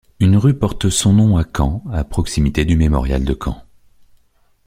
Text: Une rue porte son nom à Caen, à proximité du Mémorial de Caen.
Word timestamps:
Une 0.19 0.35
rue 0.35 0.55
porte 0.57 0.89
son 0.89 1.13
nom 1.13 1.37
à 1.37 1.43
Caen, 1.55 1.83
à 1.91 2.03
proximité 2.03 2.65
du 2.65 2.75
Mémorial 2.75 3.23
de 3.23 3.37
Caen. 3.39 3.61